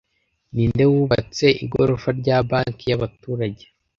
Ninde 0.53 0.83
wubatse 0.91 1.45
igorofa 1.65 2.09
rya 2.19 2.37
banki 2.49 2.85
y'abaturage 2.89 3.65